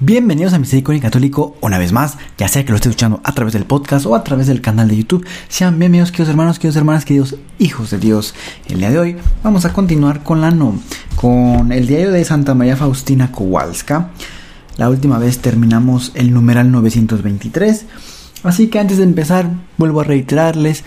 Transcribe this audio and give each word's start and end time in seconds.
Bienvenidos 0.00 0.52
a 0.52 0.60
Misericordia 0.60 1.02
Católico 1.02 1.56
una 1.60 1.76
vez 1.76 1.90
más, 1.90 2.18
ya 2.36 2.46
sea 2.46 2.64
que 2.64 2.70
lo 2.70 2.76
esté 2.76 2.88
escuchando 2.88 3.20
a 3.24 3.32
través 3.32 3.52
del 3.52 3.64
podcast 3.64 4.06
o 4.06 4.14
a 4.14 4.22
través 4.22 4.46
del 4.46 4.60
canal 4.60 4.86
de 4.86 4.96
YouTube. 4.96 5.26
Sean 5.48 5.76
bienvenidos, 5.76 6.12
queridos 6.12 6.28
hermanos, 6.28 6.60
queridos 6.60 6.76
hermanas, 6.76 7.04
queridos 7.04 7.34
hijos 7.58 7.90
de 7.90 7.98
Dios. 7.98 8.32
El 8.68 8.78
día 8.78 8.90
de 8.90 8.98
hoy 9.00 9.16
vamos 9.42 9.64
a 9.64 9.72
continuar 9.72 10.22
con 10.22 10.40
la 10.40 10.52
no, 10.52 10.78
con 11.16 11.72
el 11.72 11.88
diario 11.88 12.12
de 12.12 12.24
Santa 12.24 12.54
María 12.54 12.76
Faustina 12.76 13.32
Kowalska. 13.32 14.10
La 14.76 14.88
última 14.88 15.18
vez 15.18 15.40
terminamos 15.40 16.12
el 16.14 16.32
numeral 16.32 16.70
923. 16.70 17.84
Así 18.44 18.68
que 18.68 18.78
antes 18.78 18.98
de 18.98 19.02
empezar, 19.02 19.50
vuelvo 19.78 20.02
a 20.02 20.04
reiterarles 20.04 20.84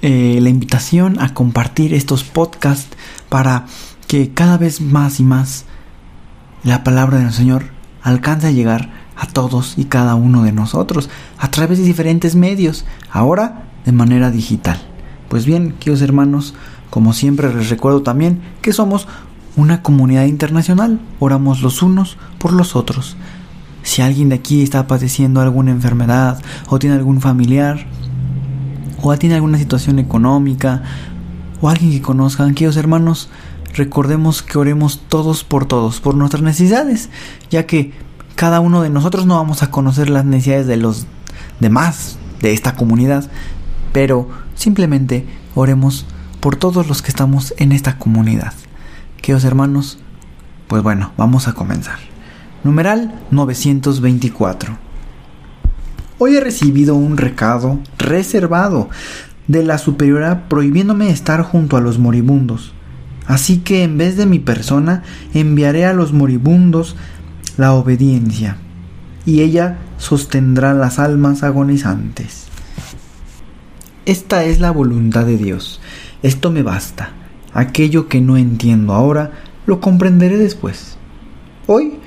eh, 0.00 0.38
la 0.40 0.48
invitación 0.48 1.20
a 1.20 1.34
compartir 1.34 1.92
estos 1.92 2.24
podcasts 2.24 2.96
para 3.28 3.66
que 4.06 4.30
cada 4.30 4.56
vez 4.56 4.80
más 4.80 5.20
y 5.20 5.24
más 5.24 5.66
la 6.64 6.82
palabra 6.82 7.18
del 7.18 7.34
Señor 7.34 7.76
alcanza 8.08 8.48
a 8.48 8.52
llegar 8.52 8.90
a 9.16 9.26
todos 9.26 9.74
y 9.76 9.84
cada 9.84 10.14
uno 10.14 10.42
de 10.42 10.52
nosotros 10.52 11.10
a 11.38 11.50
través 11.50 11.78
de 11.78 11.84
diferentes 11.84 12.36
medios, 12.36 12.84
ahora 13.10 13.64
de 13.84 13.92
manera 13.92 14.30
digital. 14.30 14.78
Pues 15.28 15.44
bien, 15.44 15.72
queridos 15.78 16.02
hermanos, 16.02 16.54
como 16.90 17.12
siempre 17.12 17.52
les 17.54 17.68
recuerdo 17.68 18.02
también 18.02 18.40
que 18.62 18.72
somos 18.72 19.06
una 19.56 19.82
comunidad 19.82 20.24
internacional, 20.24 21.00
oramos 21.20 21.60
los 21.60 21.82
unos 21.82 22.16
por 22.38 22.52
los 22.52 22.76
otros. 22.76 23.16
Si 23.82 24.02
alguien 24.02 24.30
de 24.30 24.36
aquí 24.36 24.62
está 24.62 24.86
padeciendo 24.86 25.40
alguna 25.40 25.70
enfermedad 25.70 26.40
o 26.68 26.78
tiene 26.78 26.96
algún 26.96 27.20
familiar 27.20 27.86
o 29.02 29.16
tiene 29.18 29.34
alguna 29.34 29.58
situación 29.58 29.98
económica 29.98 30.82
o 31.60 31.68
alguien 31.68 31.90
que 31.90 32.02
conozcan, 32.02 32.54
queridos 32.54 32.76
hermanos, 32.76 33.28
recordemos 33.78 34.42
que 34.42 34.58
oremos 34.58 35.00
todos 35.08 35.44
por 35.44 35.64
todos, 35.64 36.00
por 36.00 36.14
nuestras 36.14 36.42
necesidades, 36.42 37.08
ya 37.50 37.64
que 37.66 37.92
cada 38.34 38.60
uno 38.60 38.82
de 38.82 38.90
nosotros 38.90 39.24
no 39.24 39.36
vamos 39.36 39.62
a 39.62 39.70
conocer 39.70 40.10
las 40.10 40.24
necesidades 40.24 40.66
de 40.66 40.76
los 40.76 41.06
demás 41.60 42.18
de 42.42 42.52
esta 42.52 42.74
comunidad, 42.74 43.30
pero 43.92 44.28
simplemente 44.54 45.26
oremos 45.54 46.06
por 46.40 46.56
todos 46.56 46.86
los 46.86 47.02
que 47.02 47.08
estamos 47.08 47.54
en 47.56 47.72
esta 47.72 47.98
comunidad. 47.98 48.52
Queridos 49.16 49.44
hermanos, 49.44 49.98
pues 50.68 50.82
bueno, 50.82 51.12
vamos 51.16 51.48
a 51.48 51.54
comenzar. 51.54 51.98
Numeral 52.62 53.18
924. 53.30 54.76
Hoy 56.18 56.36
he 56.36 56.40
recibido 56.40 56.94
un 56.94 57.16
recado 57.16 57.78
reservado 57.96 58.88
de 59.46 59.62
la 59.62 59.78
superiora 59.78 60.48
prohibiéndome 60.48 61.10
estar 61.10 61.42
junto 61.42 61.76
a 61.76 61.80
los 61.80 61.98
moribundos. 61.98 62.74
Así 63.28 63.58
que 63.58 63.84
en 63.84 63.98
vez 63.98 64.16
de 64.16 64.24
mi 64.26 64.38
persona 64.38 65.04
enviaré 65.34 65.84
a 65.84 65.92
los 65.92 66.12
moribundos 66.14 66.96
la 67.58 67.74
obediencia, 67.74 68.56
y 69.26 69.42
ella 69.42 69.78
sostendrá 69.98 70.72
las 70.72 70.98
almas 70.98 71.42
agonizantes. 71.42 72.46
Esta 74.06 74.44
es 74.44 74.60
la 74.60 74.70
voluntad 74.70 75.26
de 75.26 75.36
Dios. 75.36 75.80
Esto 76.22 76.50
me 76.50 76.62
basta. 76.62 77.10
Aquello 77.52 78.08
que 78.08 78.22
no 78.22 78.38
entiendo 78.38 78.94
ahora, 78.94 79.32
lo 79.66 79.80
comprenderé 79.80 80.38
después. 80.38 80.96
Hoy, 81.66 81.98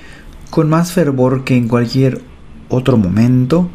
con 0.50 0.70
más 0.70 0.92
fervor 0.92 1.44
que 1.44 1.56
en 1.56 1.68
cualquier 1.68 2.22
otro 2.70 2.98
momento, 2.98 3.70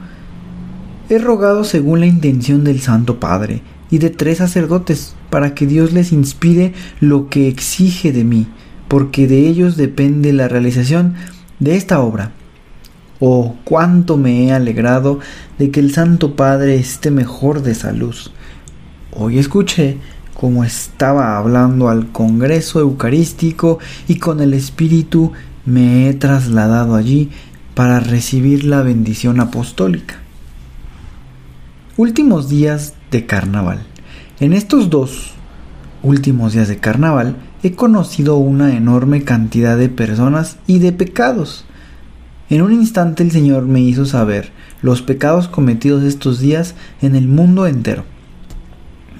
he 1.09 1.19
rogado 1.19 1.62
según 1.62 2.00
la 2.00 2.06
intención 2.06 2.65
del 2.65 2.81
Santo 2.81 3.20
Padre 3.20 3.62
y 3.91 3.99
de 3.99 4.10
tres 4.10 4.38
sacerdotes 4.38 5.15
para 5.31 5.54
que 5.54 5.66
Dios 5.66 5.92
les 5.92 6.12
inspire 6.12 6.72
lo 7.00 7.28
que 7.28 7.48
exige 7.48 8.12
de 8.12 8.25
mí, 8.25 8.47
porque 8.88 9.26
de 9.26 9.48
ellos 9.48 9.76
depende 9.76 10.32
la 10.32 10.48
realización 10.48 11.14
de 11.60 11.76
esta 11.76 12.00
obra. 12.00 12.32
Oh, 13.19 13.56
cuánto 13.64 14.16
me 14.16 14.44
he 14.44 14.53
alegrado 14.53 15.20
de 15.59 15.70
que 15.70 15.81
el 15.81 15.92
Santo 15.92 16.37
Padre 16.37 16.76
esté 16.76 17.10
mejor 17.10 17.62
de 17.62 17.75
salud. 17.75 18.14
Hoy 19.12 19.38
escuché 19.38 19.97
cómo 20.34 20.64
estaba 20.64 21.38
hablando 21.38 21.88
al 21.88 22.12
Congreso 22.12 22.81
Eucarístico 22.81 23.78
y 24.06 24.16
con 24.16 24.41
el 24.41 24.53
Espíritu 24.53 25.32
me 25.64 26.08
he 26.08 26.14
trasladado 26.14 26.94
allí 26.94 27.31
para 27.75 28.00
recibir 28.00 28.64
la 28.64 28.82
bendición 28.82 29.41
apostólica. 29.41 30.16
Últimos 31.97 32.50
días 32.50 32.93
de 33.10 33.25
carnaval. 33.25 33.87
En 34.38 34.52
estos 34.52 34.91
dos 34.91 35.30
últimos 36.02 36.52
días 36.52 36.69
de 36.69 36.76
carnaval 36.76 37.36
he 37.62 37.72
conocido 37.72 38.36
una 38.36 38.76
enorme 38.76 39.24
cantidad 39.24 39.78
de 39.78 39.88
personas 39.88 40.58
y 40.66 40.78
de 40.78 40.92
pecados. 40.92 41.64
En 42.50 42.60
un 42.60 42.75
instante 42.75 43.22
el 43.22 43.30
Señor 43.30 43.62
me 43.64 43.80
hizo 43.80 44.04
saber 44.04 44.52
los 44.82 45.00
pecados 45.00 45.48
cometidos 45.48 46.02
estos 46.04 46.38
días 46.38 46.75
en 47.00 47.16
el 47.16 47.28
mundo 47.28 47.66
entero. 47.66 48.04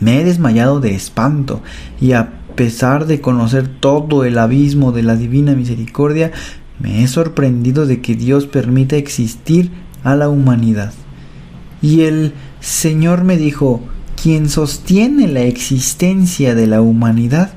Me 0.01 0.21
he 0.21 0.25
desmayado 0.25 0.81
de 0.81 0.95
espanto 0.95 1.63
y 1.99 2.13
a 2.13 2.33
pesar 2.55 3.07
de 3.07 3.23
conocer 3.23 3.69
todo 3.69 4.23
el 4.23 4.37
abismo 4.37 4.93
de 4.93 5.03
la 5.03 5.17
divina 5.17 5.55
misericordia, 5.55 6.33
me 6.79 7.03
he 7.03 7.09
sorprendido 7.09 7.87
de 7.87 8.03
que 8.03 8.17
Dios 8.17 8.47
permita 8.47 8.97
existir 8.97 9.71
a 10.05 10.15
la 10.15 10.29
humanidad. 10.29 10.93
Y 11.81 12.03
el 12.03 12.35
Señor 12.61 13.25
me 13.25 13.39
dijo, 13.39 13.83
quien 14.27 14.49
sostiene 14.49 15.29
la 15.29 15.43
existencia 15.43 16.57
de 16.57 16.67
la 16.67 16.81
humanidad 16.81 17.53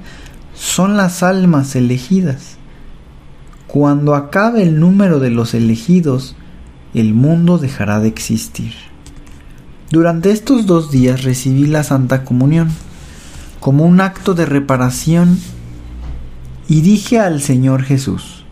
son 0.53 0.97
las 0.97 1.23
almas 1.23 1.75
elegidas. 1.75 2.57
Cuando 3.65 4.13
acabe 4.13 4.61
el 4.61 4.79
número 4.79 5.19
de 5.19 5.31
los 5.31 5.55
elegidos, 5.55 6.35
el 6.93 7.15
mundo 7.15 7.57
dejará 7.57 7.99
de 7.99 8.09
existir. 8.09 8.73
Durante 9.89 10.29
estos 10.29 10.67
dos 10.67 10.91
días 10.91 11.23
recibí 11.23 11.65
la 11.65 11.83
Santa 11.83 12.23
Comunión 12.23 12.69
como 13.59 13.87
un 13.87 13.99
acto 13.99 14.35
de 14.35 14.45
reparación 14.45 15.39
y 16.67 16.81
dije 16.81 17.17
al 17.17 17.41
Señor 17.41 17.81
Jesús, 17.81 18.45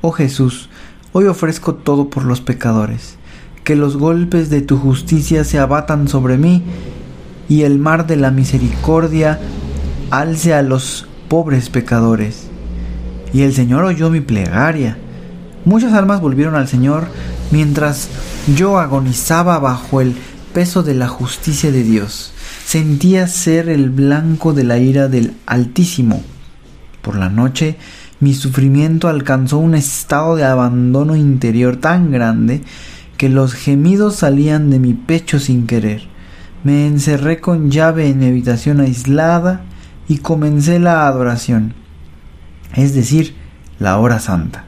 Oh 0.00 0.12
Jesús, 0.12 0.68
hoy 1.10 1.26
ofrezco 1.26 1.74
todo 1.74 2.08
por 2.08 2.22
los 2.22 2.40
pecadores, 2.40 3.16
que 3.64 3.74
los 3.74 3.96
golpes 3.96 4.48
de 4.48 4.60
tu 4.60 4.76
justicia 4.76 5.42
se 5.42 5.58
abatan 5.58 6.06
sobre 6.06 6.38
mí 6.38 6.62
y 7.52 7.64
el 7.64 7.78
mar 7.78 8.06
de 8.06 8.16
la 8.16 8.30
misericordia 8.30 9.38
alce 10.10 10.54
a 10.54 10.62
los 10.62 11.06
pobres 11.28 11.68
pecadores. 11.68 12.46
Y 13.34 13.42
el 13.42 13.52
Señor 13.52 13.84
oyó 13.84 14.08
mi 14.08 14.22
plegaria. 14.22 14.96
Muchas 15.66 15.92
almas 15.92 16.22
volvieron 16.22 16.54
al 16.54 16.66
Señor 16.66 17.08
mientras 17.50 18.08
yo 18.56 18.78
agonizaba 18.78 19.58
bajo 19.58 20.00
el 20.00 20.16
peso 20.54 20.82
de 20.82 20.94
la 20.94 21.08
justicia 21.08 21.70
de 21.70 21.82
Dios. 21.82 22.32
Sentía 22.64 23.26
ser 23.26 23.68
el 23.68 23.90
blanco 23.90 24.54
de 24.54 24.64
la 24.64 24.78
ira 24.78 25.08
del 25.08 25.34
Altísimo. 25.44 26.22
Por 27.02 27.16
la 27.16 27.28
noche 27.28 27.76
mi 28.18 28.32
sufrimiento 28.32 29.08
alcanzó 29.08 29.58
un 29.58 29.74
estado 29.74 30.36
de 30.36 30.44
abandono 30.44 31.16
interior 31.16 31.76
tan 31.76 32.12
grande 32.12 32.62
que 33.18 33.28
los 33.28 33.52
gemidos 33.52 34.16
salían 34.16 34.70
de 34.70 34.78
mi 34.78 34.94
pecho 34.94 35.38
sin 35.38 35.66
querer. 35.66 36.11
Me 36.64 36.86
encerré 36.86 37.40
con 37.40 37.70
llave 37.70 38.08
en 38.08 38.20
mi 38.20 38.26
habitación 38.26 38.80
aislada 38.80 39.62
y 40.08 40.18
comencé 40.18 40.78
la 40.78 41.08
adoración, 41.08 41.74
es 42.74 42.94
decir, 42.94 43.34
la 43.80 43.98
hora 43.98 44.20
santa. 44.20 44.64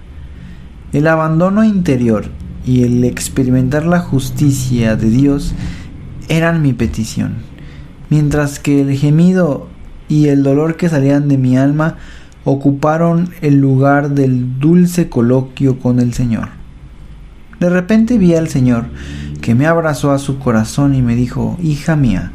El 0.93 1.07
abandono 1.07 1.63
interior 1.63 2.25
y 2.67 2.83
el 2.83 3.05
experimentar 3.05 3.87
la 3.87 4.01
justicia 4.01 4.97
de 4.97 5.11
Dios 5.11 5.55
eran 6.29 6.63
mi 6.63 6.73
petición, 6.73 7.35
mientras 8.11 8.59
que 8.59 8.81
el 8.81 8.97
gemido 8.97 9.69
y 10.09 10.29
el 10.29 10.43
dolor 10.43 10.77
que 10.77 10.89
salían 10.89 11.29
de 11.29 11.39
mi 11.39 11.57
alma 11.57 11.97
ocuparon 12.45 13.31
el 13.41 13.61
lugar 13.61 14.11
del 14.11 14.59
dulce 14.59 15.09
coloquio 15.09 15.79
con 15.79 16.01
el 16.01 16.13
Señor. 16.13 16.49
De 17.61 17.71
repente 17.71 18.19
vi 18.19 18.35
al 18.35 18.49
Señor 18.49 18.87
que 19.45 19.55
me 19.55 19.67
abrazó 19.67 20.11
a 20.11 20.19
su 20.19 20.39
corazón 20.39 20.95
y 20.95 21.03
me 21.03 21.15
dijo, 21.15 21.59
hija 21.63 21.97
mía, 21.97 22.33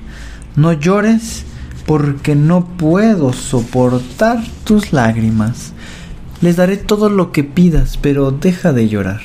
no 0.55 0.73
llores 0.73 1.43
porque 1.87 2.35
no 2.35 2.67
puedo 2.67 3.33
soportar 3.33 4.43
tus 4.63 4.93
lágrimas. 4.93 5.73
les 6.41 6.57
daré 6.57 6.77
todo 6.77 7.09
lo 7.09 7.31
que 7.31 7.43
pidas, 7.43 7.97
pero 7.97 8.29
deja 8.29 8.73
de 8.73 8.89
llorar. 8.89 9.21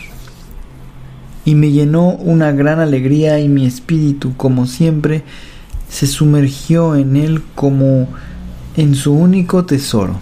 Y 1.44 1.56
me 1.56 1.72
llenó 1.72 2.12
una 2.12 2.52
gran 2.52 2.81
alegría 2.81 3.38
y 3.38 3.50
mi 3.50 3.66
espíritu, 3.66 4.34
como 4.34 4.64
siempre, 4.64 5.22
se 5.90 6.06
sumergió 6.06 6.96
en 6.96 7.16
él 7.16 7.42
como 7.54 8.08
en 8.78 8.94
su 8.94 9.12
único 9.12 9.66
tesoro. 9.66 10.20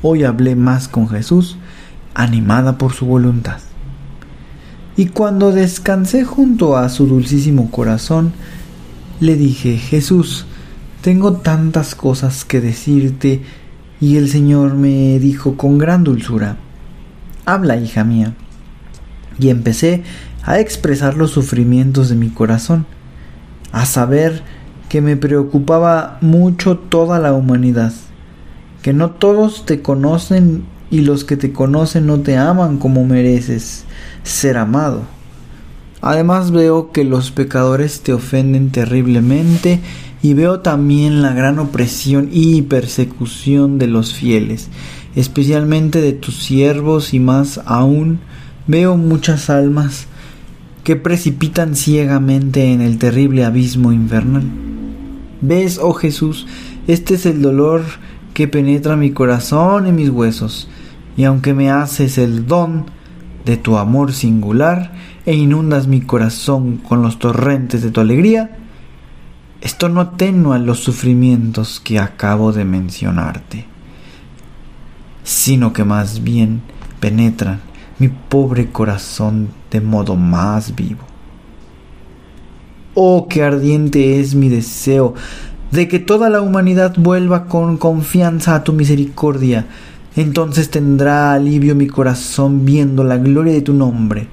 Hoy 0.00 0.22
hablé 0.22 0.54
más 0.54 0.86
con 0.86 1.08
Jesús, 1.08 1.56
animada 2.14 2.78
por 2.78 2.92
su 2.92 3.04
voluntad. 3.04 3.58
Y 4.96 5.06
cuando 5.06 5.50
descansé 5.50 6.24
junto 6.24 6.76
a 6.76 6.88
su 6.88 7.06
dulcísimo 7.06 7.70
corazón, 7.70 8.32
le 9.20 9.34
dije, 9.36 9.76
Jesús, 9.76 10.46
tengo 11.02 11.34
tantas 11.34 11.94
cosas 11.94 12.44
que 12.44 12.60
decirte, 12.60 13.42
y 14.00 14.16
el 14.16 14.28
Señor 14.28 14.74
me 14.74 15.18
dijo 15.18 15.56
con 15.56 15.78
gran 15.78 16.04
dulzura, 16.04 16.58
habla, 17.44 17.76
hija 17.76 18.04
mía. 18.04 18.34
Y 19.38 19.48
empecé 19.48 20.04
a 20.44 20.60
expresar 20.60 21.16
los 21.16 21.30
sufrimientos 21.30 22.08
de 22.08 22.14
mi 22.14 22.28
corazón, 22.28 22.86
a 23.72 23.86
saber 23.86 24.42
que 24.88 25.00
me 25.00 25.16
preocupaba 25.16 26.18
mucho 26.20 26.78
toda 26.78 27.18
la 27.18 27.32
humanidad, 27.32 27.92
que 28.82 28.92
no 28.92 29.10
todos 29.10 29.66
te 29.66 29.82
conocen 29.82 30.64
y 30.90 31.00
los 31.00 31.24
que 31.24 31.36
te 31.36 31.52
conocen 31.52 32.06
no 32.06 32.20
te 32.20 32.36
aman 32.36 32.78
como 32.78 33.04
mereces 33.04 33.84
ser 34.22 34.56
amado. 34.56 35.02
Además 36.00 36.50
veo 36.50 36.92
que 36.92 37.04
los 37.04 37.30
pecadores 37.30 38.00
te 38.02 38.12
ofenden 38.12 38.70
terriblemente 38.70 39.80
y 40.22 40.34
veo 40.34 40.60
también 40.60 41.22
la 41.22 41.32
gran 41.32 41.58
opresión 41.58 42.28
y 42.32 42.62
persecución 42.62 43.78
de 43.78 43.86
los 43.86 44.14
fieles, 44.14 44.68
especialmente 45.16 46.00
de 46.00 46.12
tus 46.12 46.42
siervos 46.42 47.14
y 47.14 47.20
más 47.20 47.60
aún 47.66 48.20
veo 48.66 48.96
muchas 48.96 49.50
almas 49.50 50.06
que 50.82 50.96
precipitan 50.96 51.74
ciegamente 51.74 52.72
en 52.72 52.82
el 52.82 52.98
terrible 52.98 53.44
abismo 53.44 53.92
infernal. 53.92 54.44
¿Ves, 55.40 55.78
oh 55.82 55.94
Jesús, 55.94 56.46
este 56.86 57.14
es 57.14 57.26
el 57.26 57.40
dolor 57.40 57.82
que 58.34 58.48
penetra 58.48 58.96
mi 58.96 59.10
corazón 59.10 59.86
y 59.86 59.92
mis 59.92 60.10
huesos, 60.10 60.68
y 61.16 61.24
aunque 61.24 61.54
me 61.54 61.70
haces 61.70 62.18
el 62.18 62.46
don 62.46 62.86
de 63.44 63.56
tu 63.56 63.76
amor 63.76 64.12
singular 64.12 64.92
e 65.26 65.34
inundas 65.34 65.86
mi 65.86 66.00
corazón 66.00 66.78
con 66.78 67.02
los 67.02 67.18
torrentes 67.18 67.82
de 67.82 67.90
tu 67.90 68.00
alegría, 68.00 68.58
esto 69.60 69.88
no 69.88 70.00
atenúa 70.00 70.58
los 70.58 70.80
sufrimientos 70.80 71.80
que 71.80 71.98
acabo 71.98 72.52
de 72.52 72.64
mencionarte, 72.64 73.66
sino 75.22 75.72
que 75.72 75.84
más 75.84 76.22
bien 76.22 76.62
penetran 77.00 77.60
mi 77.98 78.08
pobre 78.08 78.70
corazón 78.70 79.48
de 79.70 79.80
modo 79.80 80.16
más 80.16 80.74
vivo. 80.74 81.04
Oh, 82.94 83.26
qué 83.28 83.42
ardiente 83.42 84.20
es 84.20 84.34
mi 84.34 84.48
deseo 84.48 85.14
de 85.70 85.88
que 85.88 85.98
toda 85.98 86.30
la 86.30 86.40
humanidad 86.40 86.94
vuelva 86.96 87.46
con 87.46 87.76
confianza 87.78 88.54
a 88.54 88.62
tu 88.62 88.72
misericordia, 88.72 89.66
entonces 90.16 90.70
tendrá 90.70 91.32
alivio 91.32 91.74
mi 91.74 91.86
corazón 91.86 92.64
viendo 92.64 93.04
la 93.04 93.16
gloria 93.16 93.52
de 93.52 93.62
tu 93.62 93.72
nombre. 93.72 94.28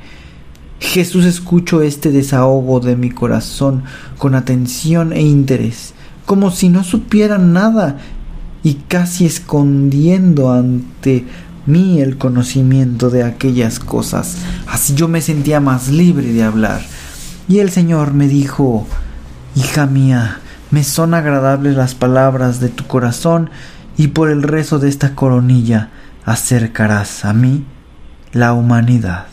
Jesús, 0.79 1.25
escucho 1.25 1.81
este 1.81 2.11
desahogo 2.11 2.79
de 2.79 2.95
mi 2.95 3.11
corazón 3.11 3.83
con 4.17 4.35
atención 4.35 5.13
e 5.13 5.21
interés, 5.21 5.93
como 6.25 6.51
si 6.51 6.69
no 6.69 6.83
supiera 6.83 7.37
nada 7.37 7.97
y 8.63 8.75
casi 8.87 9.25
escondiendo 9.25 10.51
ante 10.51 11.25
mí 11.65 12.01
el 12.01 12.17
conocimiento 12.17 13.09
de 13.09 13.23
aquellas 13.23 13.79
cosas. 13.79 14.37
Así 14.67 14.95
yo 14.95 15.07
me 15.07 15.21
sentía 15.21 15.59
más 15.59 15.87
libre 15.87 16.33
de 16.33 16.43
hablar. 16.43 16.81
Y 17.47 17.59
el 17.59 17.69
Señor 17.69 18.13
me 18.13 18.27
dijo, 18.27 18.87
Hija 19.55 19.85
mía, 19.85 20.39
me 20.71 20.83
son 20.83 21.13
agradables 21.13 21.75
las 21.75 21.95
palabras 21.95 22.59
de 22.59 22.69
tu 22.69 22.85
corazón 22.85 23.49
y 23.97 24.09
por 24.09 24.29
el 24.29 24.43
rezo 24.43 24.79
de 24.79 24.89
esta 24.89 25.15
coronilla 25.15 25.89
acercarás 26.25 27.25
a 27.25 27.33
mí 27.33 27.65
la 28.31 28.53
humanidad. 28.53 29.25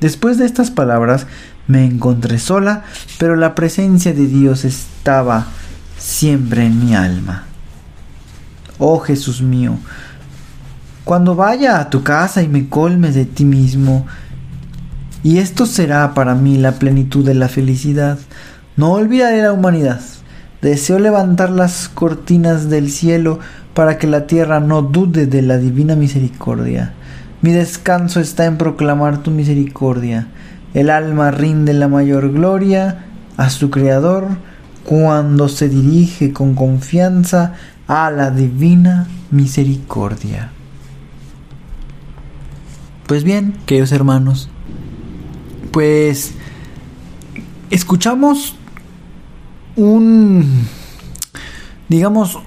Después 0.00 0.38
de 0.38 0.46
estas 0.46 0.70
palabras 0.70 1.26
me 1.66 1.84
encontré 1.84 2.38
sola, 2.38 2.84
pero 3.18 3.36
la 3.36 3.54
presencia 3.54 4.12
de 4.12 4.26
Dios 4.26 4.64
estaba 4.64 5.46
siempre 5.98 6.66
en 6.66 6.84
mi 6.84 6.94
alma. 6.94 7.44
Oh 8.78 8.98
Jesús 8.98 9.42
mío, 9.42 9.76
cuando 11.04 11.34
vaya 11.34 11.80
a 11.80 11.90
tu 11.90 12.02
casa 12.02 12.42
y 12.42 12.48
me 12.48 12.68
colme 12.68 13.10
de 13.10 13.26
ti 13.26 13.44
mismo, 13.44 14.06
y 15.22 15.38
esto 15.38 15.66
será 15.66 16.14
para 16.14 16.34
mí 16.34 16.56
la 16.56 16.72
plenitud 16.72 17.24
de 17.24 17.34
la 17.34 17.48
felicidad, 17.48 18.18
no 18.76 18.92
olvidaré 18.92 19.42
la 19.42 19.52
humanidad 19.52 20.00
Deseo 20.62 20.98
levantar 20.98 21.50
las 21.50 21.88
cortinas 21.88 22.68
del 22.68 22.90
cielo 22.90 23.38
para 23.72 23.98
que 23.98 24.06
la 24.06 24.26
tierra 24.26 24.60
no 24.60 24.82
dude 24.82 25.26
de 25.26 25.40
la 25.42 25.56
divina 25.56 25.96
misericordia. 25.96 26.92
Mi 27.40 27.52
descanso 27.52 28.20
está 28.20 28.44
en 28.44 28.58
proclamar 28.58 29.22
tu 29.22 29.30
misericordia. 29.30 30.28
El 30.74 30.90
alma 30.90 31.30
rinde 31.30 31.72
la 31.72 31.88
mayor 31.88 32.32
gloria 32.32 33.06
a 33.38 33.48
su 33.48 33.70
Creador 33.70 34.28
cuando 34.84 35.48
se 35.48 35.68
dirige 35.70 36.32
con 36.32 36.54
confianza 36.54 37.54
a 37.88 38.10
la 38.10 38.30
divina 38.30 39.06
misericordia. 39.30 40.50
Pues 43.06 43.24
bien, 43.24 43.54
queridos 43.64 43.92
hermanos, 43.92 44.50
pues 45.72 46.34
escuchamos 47.70 48.56
un, 49.80 50.66
digamos, 51.88 52.38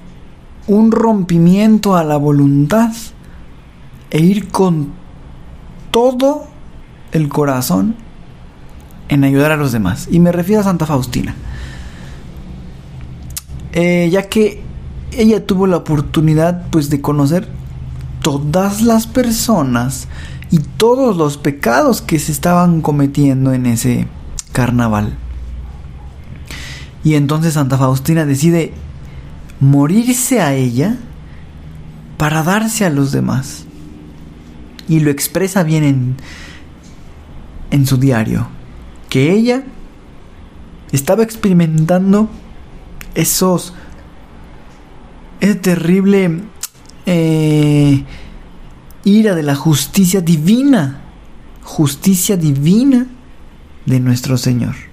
un 0.67 0.91
rompimiento 0.91 1.95
a 1.95 2.03
la 2.03 2.17
voluntad 2.17 2.91
e 4.11 4.21
ir 4.21 4.49
con 4.49 4.89
todo 5.89 6.45
el 7.11 7.29
corazón 7.29 7.95
en 9.09 9.23
ayudar 9.23 9.51
a 9.51 9.57
los 9.57 9.71
demás. 9.71 10.07
Y 10.11 10.19
me 10.19 10.31
refiero 10.31 10.61
a 10.61 10.63
Santa 10.63 10.85
Faustina. 10.85 11.35
Eh, 13.71 14.09
ya 14.11 14.29
que 14.29 14.61
ella 15.11 15.45
tuvo 15.45 15.65
la 15.65 15.77
oportunidad 15.77 16.67
pues 16.69 16.91
de 16.91 17.01
conocer 17.01 17.47
todas 18.21 18.83
las 18.83 19.07
personas 19.07 20.07
y 20.51 20.59
todos 20.59 21.17
los 21.17 21.37
pecados 21.37 22.03
que 22.03 22.19
se 22.19 22.31
estaban 22.31 22.81
cometiendo 22.81 23.53
en 23.53 23.65
ese 23.65 24.07
carnaval. 24.51 25.17
Y 27.03 27.15
entonces 27.15 27.55
Santa 27.55 27.77
Faustina 27.77 28.25
decide 28.25 28.73
morirse 29.59 30.41
a 30.41 30.53
ella 30.53 30.97
para 32.17 32.43
darse 32.43 32.85
a 32.85 32.89
los 32.89 33.11
demás. 33.11 33.65
Y 34.87 34.99
lo 34.99 35.11
expresa 35.11 35.63
bien 35.63 35.83
en, 35.83 36.15
en 37.71 37.85
su 37.85 37.97
diario, 37.97 38.47
que 39.09 39.31
ella 39.31 39.63
estaba 40.91 41.23
experimentando 41.23 42.29
esos, 43.15 43.73
ese 45.39 45.55
terrible 45.55 46.41
eh, 47.05 48.03
ira 49.03 49.35
de 49.35 49.43
la 49.43 49.55
justicia 49.55 50.21
divina, 50.21 51.01
justicia 51.63 52.37
divina 52.37 53.07
de 53.85 53.99
nuestro 53.99 54.37
Señor 54.37 54.92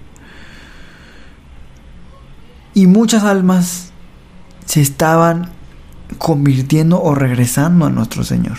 y 2.75 2.87
muchas 2.87 3.25
almas 3.25 3.91
se 4.65 4.81
estaban 4.81 5.51
convirtiendo 6.19 7.03
o 7.03 7.15
regresando 7.15 7.87
a 7.87 7.91
nuestro 7.91 8.25
Señor. 8.25 8.59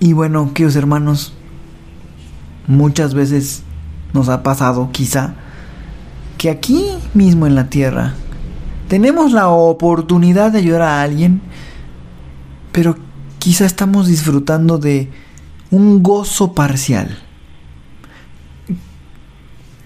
Y 0.00 0.14
bueno, 0.14 0.52
queridos 0.52 0.76
hermanos, 0.76 1.32
muchas 2.66 3.14
veces 3.14 3.62
nos 4.12 4.28
ha 4.28 4.42
pasado 4.42 4.90
quizá 4.92 5.34
que 6.38 6.50
aquí 6.50 6.86
mismo 7.14 7.46
en 7.46 7.54
la 7.54 7.68
tierra 7.68 8.14
tenemos 8.88 9.32
la 9.32 9.48
oportunidad 9.48 10.52
de 10.52 10.58
ayudar 10.58 10.82
a 10.82 11.02
alguien, 11.02 11.40
pero 12.72 12.96
quizá 13.38 13.64
estamos 13.64 14.06
disfrutando 14.06 14.78
de 14.78 15.10
un 15.70 16.02
gozo 16.02 16.52
parcial 16.52 17.18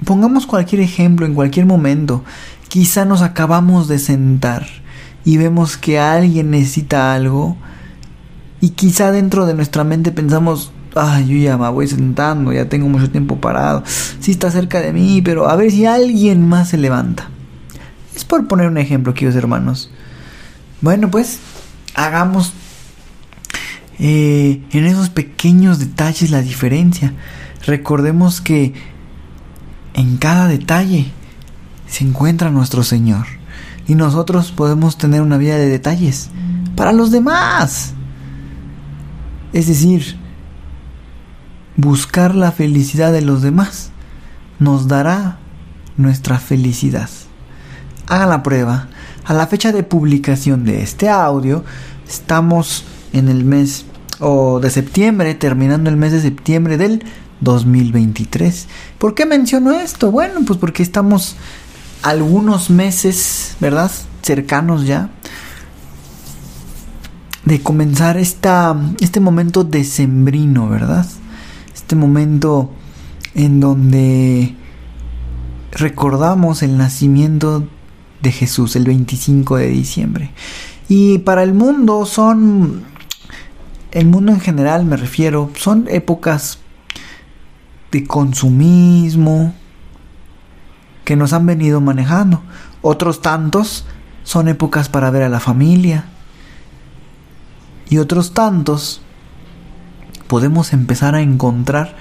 Pongamos 0.06 0.46
cualquier 0.46 0.82
ejemplo 0.82 1.26
en 1.26 1.34
cualquier 1.34 1.66
momento. 1.66 2.22
Quizá 2.68 3.04
nos 3.04 3.22
acabamos 3.22 3.88
de 3.88 3.98
sentar 3.98 4.64
y 5.24 5.36
vemos 5.36 5.76
que 5.76 5.98
alguien 5.98 6.52
necesita 6.52 7.12
algo 7.12 7.56
y 8.60 8.70
quizá 8.70 9.10
dentro 9.10 9.46
de 9.46 9.54
nuestra 9.54 9.82
mente 9.82 10.12
pensamos, 10.12 10.70
ay, 10.94 11.26
yo 11.26 11.36
ya 11.36 11.58
me 11.58 11.68
voy 11.70 11.88
sentando, 11.88 12.52
ya 12.52 12.68
tengo 12.68 12.88
mucho 12.88 13.10
tiempo 13.10 13.40
parado, 13.40 13.82
sí 14.20 14.30
está 14.30 14.48
cerca 14.52 14.80
de 14.80 14.92
mí, 14.92 15.22
pero 15.24 15.48
a 15.48 15.56
ver 15.56 15.72
si 15.72 15.86
alguien 15.86 16.48
más 16.48 16.68
se 16.68 16.78
levanta. 16.78 17.28
Es 18.14 18.24
por 18.24 18.46
poner 18.46 18.68
un 18.68 18.78
ejemplo, 18.78 19.12
queridos 19.12 19.34
hermanos. 19.34 19.90
Bueno, 20.82 21.10
pues 21.10 21.40
hagamos 21.96 22.52
eh, 23.98 24.62
en 24.70 24.84
esos 24.84 25.10
pequeños 25.10 25.80
detalles 25.80 26.30
la 26.30 26.42
diferencia. 26.42 27.12
Recordemos 27.66 28.40
que 28.40 28.72
en 29.96 30.18
cada 30.18 30.46
detalle 30.46 31.10
se 31.88 32.04
encuentra 32.04 32.50
nuestro 32.50 32.84
Señor. 32.84 33.26
Y 33.88 33.94
nosotros 33.94 34.52
podemos 34.52 34.98
tener 34.98 35.22
una 35.22 35.38
vida 35.38 35.56
de 35.56 35.68
detalles 35.68 36.30
para 36.76 36.92
los 36.92 37.10
demás. 37.10 37.94
Es 39.52 39.66
decir, 39.66 40.16
buscar 41.76 42.34
la 42.34 42.52
felicidad 42.52 43.12
de 43.12 43.22
los 43.22 43.42
demás 43.42 43.90
nos 44.58 44.86
dará 44.86 45.38
nuestra 45.96 46.38
felicidad. 46.38 47.08
Hagan 48.06 48.28
la 48.28 48.42
prueba. 48.42 48.88
A 49.24 49.34
la 49.34 49.46
fecha 49.46 49.72
de 49.72 49.82
publicación 49.82 50.64
de 50.64 50.82
este 50.82 51.08
audio, 51.08 51.64
estamos 52.06 52.84
en 53.12 53.28
el 53.28 53.44
mes 53.44 53.86
o 54.20 54.60
de 54.60 54.70
septiembre, 54.70 55.34
terminando 55.34 55.90
el 55.90 55.96
mes 55.96 56.12
de 56.12 56.20
septiembre 56.20 56.76
del 56.76 57.02
2023. 57.40 58.66
¿Por 58.98 59.14
qué 59.14 59.26
menciono 59.26 59.72
esto? 59.72 60.10
Bueno, 60.10 60.40
pues 60.46 60.58
porque 60.58 60.82
estamos 60.82 61.36
algunos 62.02 62.70
meses, 62.70 63.56
¿verdad? 63.60 63.90
Cercanos 64.22 64.86
ya 64.86 65.10
de 67.46 67.62
comenzar 67.62 68.16
esta, 68.16 68.76
este 69.00 69.20
momento 69.20 69.64
decembrino, 69.64 70.68
¿verdad? 70.68 71.06
Este 71.74 71.94
momento 71.94 72.70
en 73.34 73.60
donde 73.60 74.54
recordamos 75.70 76.62
el 76.62 76.76
nacimiento 76.76 77.68
de 78.20 78.32
Jesús 78.32 78.74
el 78.74 78.84
25 78.84 79.56
de 79.56 79.68
diciembre. 79.68 80.30
Y 80.88 81.18
para 81.18 81.44
el 81.44 81.54
mundo 81.54 82.04
son, 82.04 82.82
el 83.92 84.06
mundo 84.06 84.32
en 84.32 84.40
general 84.40 84.84
me 84.84 84.96
refiero, 84.96 85.50
son 85.56 85.86
épocas 85.88 86.58
consumismo 88.04 89.54
que 91.04 91.16
nos 91.16 91.32
han 91.32 91.46
venido 91.46 91.80
manejando. 91.80 92.42
Otros 92.82 93.22
tantos 93.22 93.86
son 94.24 94.48
épocas 94.48 94.88
para 94.88 95.10
ver 95.10 95.22
a 95.22 95.28
la 95.28 95.40
familia, 95.40 96.06
y 97.88 97.98
otros 97.98 98.34
tantos, 98.34 99.00
podemos 100.26 100.72
empezar 100.72 101.14
a 101.14 101.20
encontrar 101.20 101.94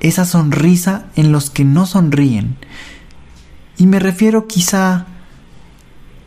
esa 0.00 0.24
sonrisa 0.24 1.06
en 1.14 1.32
los 1.32 1.50
que 1.50 1.64
no 1.64 1.84
sonríen. 1.84 2.56
Y 3.76 3.86
me 3.86 3.98
refiero 3.98 4.46
quizá 4.46 5.06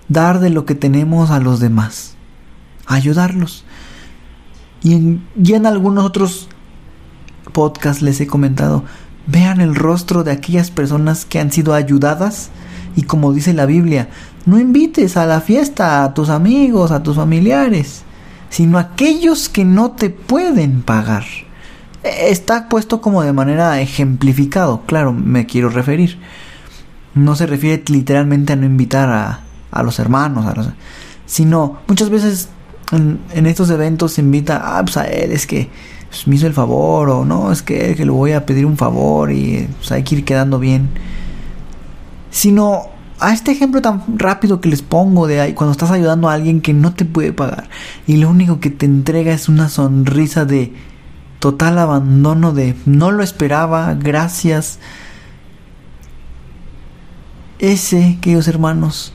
dar 0.09 0.39
de 0.39 0.51
lo 0.51 0.65
que 0.65 0.75
tenemos 0.75 1.31
a 1.31 1.39
los 1.39 1.59
demás, 1.59 2.15
ayudarlos. 2.85 3.65
Y 4.83 5.19
y 5.41 5.53
en 5.53 5.65
algunos 5.65 6.05
otros 6.05 6.47
podcasts 7.51 8.01
les 8.01 8.19
he 8.21 8.27
comentado, 8.27 8.83
vean 9.27 9.61
el 9.61 9.75
rostro 9.75 10.23
de 10.23 10.31
aquellas 10.31 10.71
personas 10.71 11.25
que 11.25 11.39
han 11.39 11.51
sido 11.51 11.73
ayudadas 11.73 12.49
y 12.95 13.03
como 13.03 13.33
dice 13.33 13.53
la 13.53 13.65
Biblia, 13.65 14.09
no 14.45 14.59
invites 14.59 15.17
a 15.17 15.25
la 15.25 15.41
fiesta 15.41 16.03
a 16.03 16.13
tus 16.13 16.29
amigos, 16.29 16.91
a 16.91 17.03
tus 17.03 17.15
familiares 17.15 18.03
sino 18.51 18.77
aquellos 18.77 19.49
que 19.49 19.65
no 19.65 19.91
te 19.91 20.09
pueden 20.11 20.83
pagar. 20.83 21.23
Está 22.03 22.67
puesto 22.67 23.01
como 23.01 23.23
de 23.23 23.31
manera 23.31 23.79
ejemplificado, 23.79 24.81
claro, 24.85 25.13
me 25.13 25.45
quiero 25.45 25.69
referir. 25.69 26.19
No 27.15 27.35
se 27.35 27.47
refiere 27.47 27.81
literalmente 27.87 28.53
a 28.53 28.57
no 28.57 28.65
invitar 28.65 29.09
a, 29.09 29.39
a 29.71 29.83
los 29.83 29.99
hermanos, 29.99 30.45
a 30.45 30.53
los, 30.53 30.67
sino 31.25 31.79
muchas 31.87 32.09
veces 32.09 32.49
en, 32.91 33.45
estos 33.45 33.69
eventos 33.69 34.13
se 34.13 34.21
invita, 34.21 34.77
ah, 34.77 34.83
pues 34.83 34.97
a 34.97 35.05
él 35.05 35.31
es 35.31 35.47
que 35.47 35.69
pues, 36.11 36.27
me 36.27 36.35
hizo 36.35 36.45
el 36.45 36.53
favor, 36.53 37.09
o 37.09 37.23
no, 37.23 37.53
es 37.53 37.61
que, 37.61 37.95
que 37.95 38.03
le 38.05 38.11
voy 38.11 38.33
a 38.33 38.45
pedir 38.45 38.65
un 38.65 38.75
favor 38.75 39.31
y 39.31 39.65
pues, 39.77 39.91
hay 39.93 40.03
que 40.03 40.15
ir 40.15 40.25
quedando 40.25 40.59
bien. 40.59 40.89
Sino 42.29 42.89
a 43.19 43.31
este 43.31 43.51
ejemplo 43.51 43.81
tan 43.81 44.03
rápido 44.17 44.59
que 44.59 44.67
les 44.67 44.81
pongo 44.81 45.25
de 45.25 45.55
cuando 45.55 45.71
estás 45.71 45.89
ayudando 45.91 46.29
a 46.29 46.33
alguien 46.33 46.59
que 46.59 46.73
no 46.73 46.93
te 46.93 47.05
puede 47.05 47.31
pagar 47.31 47.69
y 48.07 48.17
lo 48.17 48.29
único 48.29 48.59
que 48.59 48.71
te 48.71 48.87
entrega 48.87 49.31
es 49.31 49.47
una 49.47 49.69
sonrisa 49.69 50.43
de 50.43 50.73
total 51.39 51.77
abandono 51.77 52.51
de 52.51 52.75
no 52.85 53.11
lo 53.11 53.23
esperaba, 53.23 53.93
gracias. 53.93 54.79
Ese, 57.59 58.17
queridos 58.21 58.47
hermanos, 58.47 59.13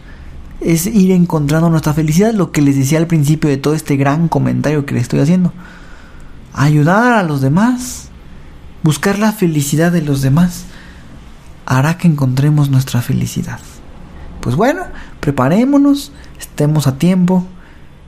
es 0.61 0.87
ir 0.87 1.11
encontrando 1.11 1.69
nuestra 1.69 1.93
felicidad, 1.93 2.33
lo 2.33 2.53
que 2.53 2.63
les 2.63 2.77
decía 2.77 2.99
al 2.99 3.07
principio 3.07 3.51
de 3.51 3.59
todo 3.59 3.75
este 3.75 3.97
gran 3.97 4.29
comentario 4.29 4.87
que 4.87 4.95
les 4.95 5.03
estoy 5.03 5.21
haciendo. 5.21 5.53
Ayudar 6.57 7.13
a 7.13 7.23
los 7.23 7.41
demás, 7.41 8.09
buscar 8.83 9.21
la 9.21 9.31
felicidad 9.31 9.93
de 9.93 10.03
los 10.03 10.21
demás, 10.23 10.65
hará 11.65 11.97
que 11.99 12.09
encontremos 12.09 12.71
nuestra 12.71 13.01
felicidad 13.01 13.61
pues 14.47 14.55
bueno, 14.55 14.85
preparémonos, 15.19 16.13
estemos 16.39 16.87
a 16.87 16.99
tiempo 16.99 17.45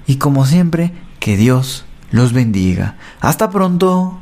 y 0.06 0.18
como 0.18 0.46
siempre, 0.46 0.92
que 1.18 1.36
Dios 1.36 1.84
los 2.12 2.32
bendiga. 2.32 2.96
Hasta 3.18 3.50
pronto. 3.50 4.20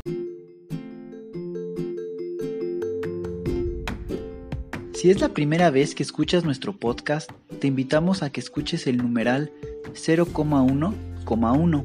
Si 4.95 5.11
es 5.11 5.21
la 5.21 5.29
primera 5.29 5.69
vez 5.69 5.95
que 5.95 6.03
escuchas 6.03 6.43
nuestro 6.43 6.73
podcast, 6.73 7.31
te 7.61 7.67
invitamos 7.67 8.23
a 8.23 8.31
que 8.31 8.41
escuches 8.41 8.87
el 8.87 8.97
numeral 8.97 9.53
0,1,1, 9.93 11.85